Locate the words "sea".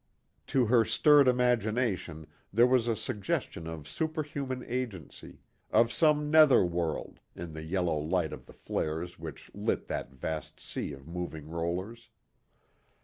10.59-10.91